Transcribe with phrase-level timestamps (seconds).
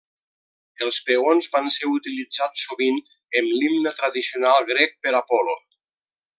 [0.85, 2.99] Els peons van ser utilitzats sovint
[3.43, 5.59] en l'himne tradicional grec per Apol·lo.